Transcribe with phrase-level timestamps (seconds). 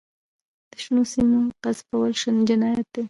[0.71, 2.11] د شنو سیمو غصبول
[2.49, 2.99] جنایت دی.